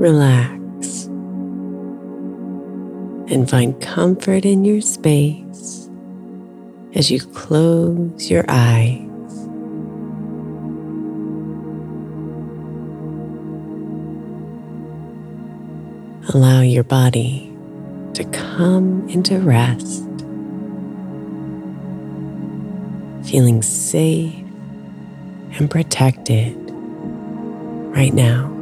[0.00, 1.04] Relax,
[3.30, 5.90] and find comfort in your space
[6.94, 9.06] as you close your eyes.
[16.32, 17.52] Allow your body
[18.14, 20.02] to come into rest,
[23.30, 24.34] feeling safe
[25.58, 26.56] and protected
[27.94, 28.59] right now.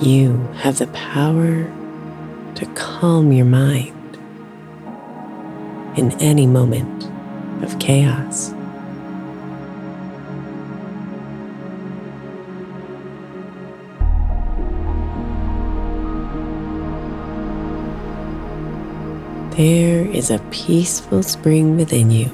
[0.00, 1.64] You have the power
[2.54, 4.16] to calm your mind
[5.98, 7.10] in any moment
[7.64, 8.50] of chaos.
[19.56, 22.30] There is a peaceful spring within you,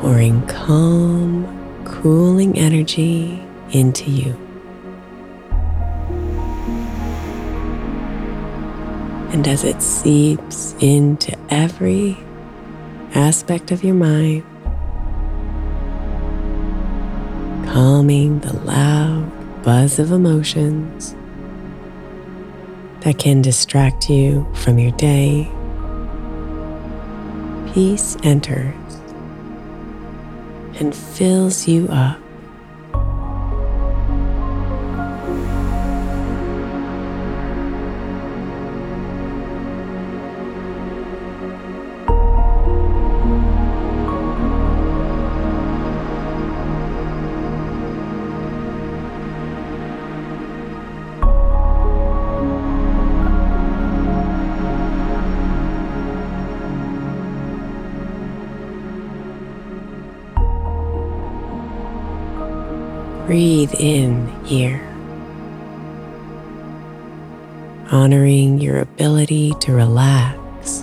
[0.00, 3.42] pouring calm cooling energy
[3.72, 4.36] into you.
[9.32, 12.18] And as it seeps into every
[13.14, 14.42] aspect of your mind,
[17.66, 21.14] calming the loud buzz of emotions
[23.02, 25.48] that can distract you from your day,
[27.72, 28.99] peace enters
[30.78, 32.29] and fills you up.
[63.30, 64.80] Breathe in here,
[67.92, 70.82] honoring your ability to relax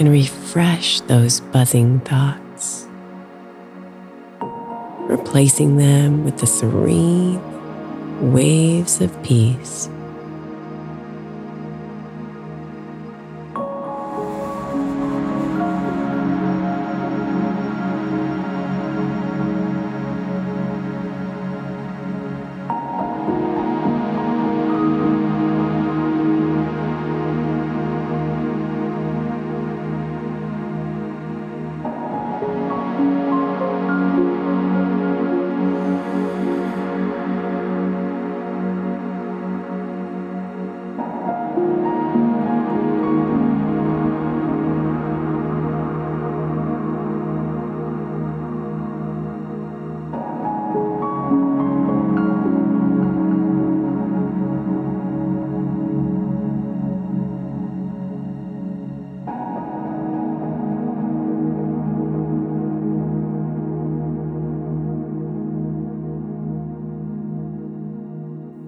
[0.00, 2.88] and refresh those buzzing thoughts,
[5.02, 7.40] replacing them with the serene
[8.32, 9.88] waves of peace.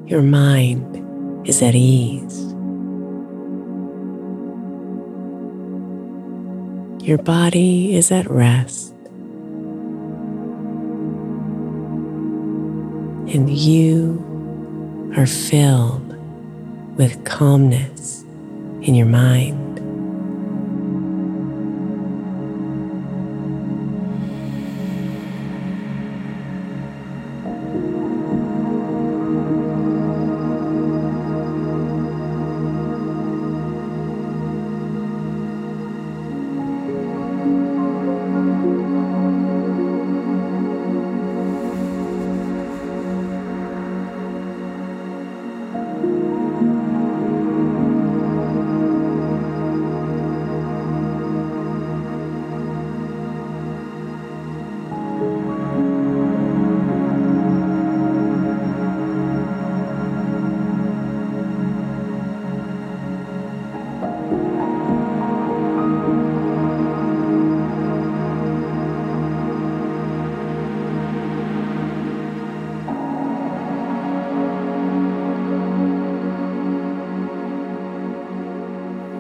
[0.09, 2.45] Your mind is at ease.
[7.07, 8.95] Your body is at rest.
[13.35, 16.17] And you are filled
[16.97, 18.23] with calmness
[18.81, 19.58] in your mind.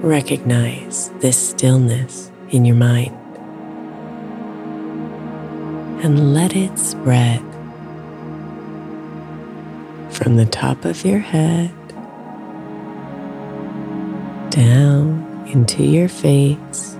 [0.08, 3.14] Recognize this stillness in your mind
[6.02, 7.40] and let it spread
[10.10, 11.70] from the top of your head
[14.48, 16.96] down into your face,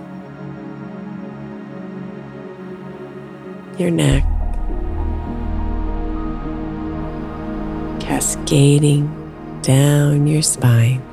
[3.79, 4.23] your neck,
[7.99, 9.07] cascading
[9.63, 11.08] down your spine.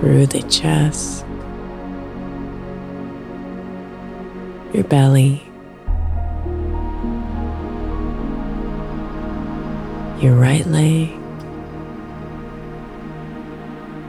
[0.00, 1.24] Through the chest,
[4.74, 5.42] your belly,
[10.20, 11.10] your right leg,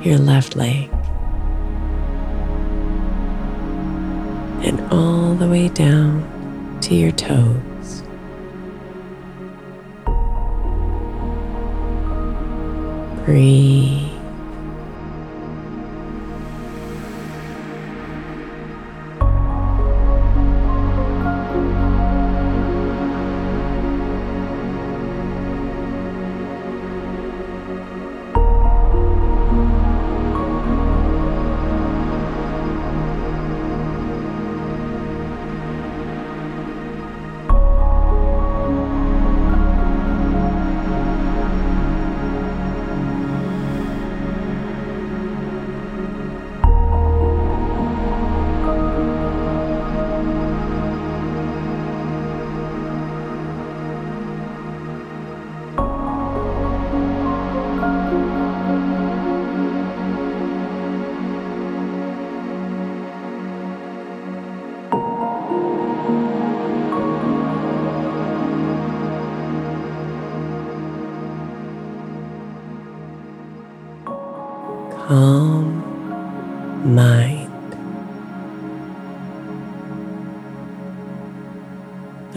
[0.06, 0.90] your left leg,
[4.64, 6.22] and all the way down
[6.82, 8.04] to your toes.
[13.26, 14.07] Breathe.
[75.18, 75.66] Calm
[76.96, 77.50] mind.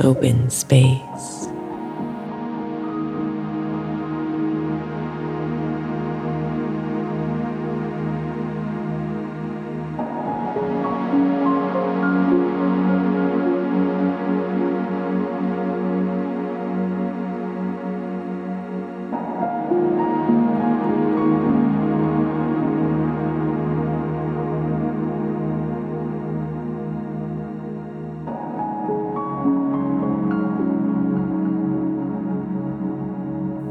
[0.02, 1.09] Open space.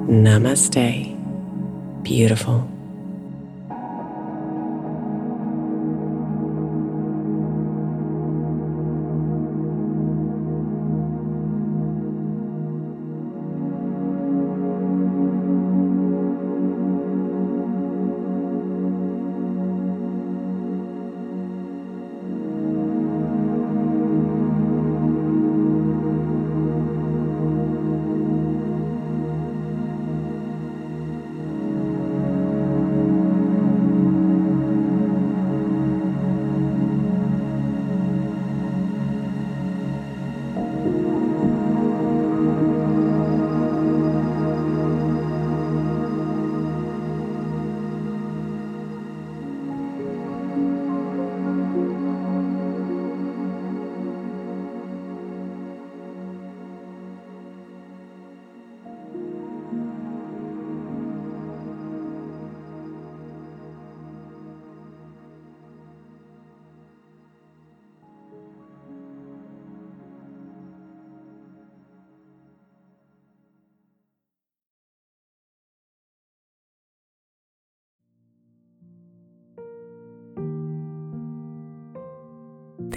[0.10, 1.16] Namaste.
[2.02, 2.79] Beautiful.